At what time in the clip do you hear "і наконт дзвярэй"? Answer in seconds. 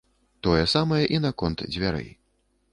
1.17-2.11